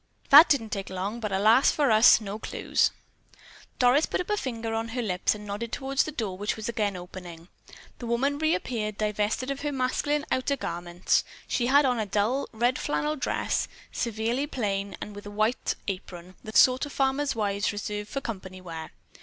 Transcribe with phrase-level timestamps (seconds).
[0.31, 2.89] "That didn't take long, but, alas and alak for us, no clues!"
[3.77, 6.95] Doris put a finger on her lips and nodded toward the door, which was again
[6.97, 7.49] opening.
[7.99, 11.23] The woman reappeared, divested of her masculine outer garments.
[11.47, 16.57] She had on a dull red flannel dress, severely plain, and a white apron, the
[16.57, 18.93] sort farmer's wives reserve for company wear.